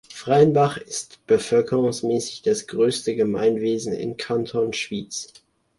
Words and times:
Freienbach 0.09 0.77
ist 0.79 1.19
bevölkerungsmässig 1.27 2.41
das 2.41 2.65
grösste 2.65 3.15
Gemeinwesen 3.15 3.93
im 3.93 4.17
Kanton 4.17 4.73
Schwyz. 4.73 5.31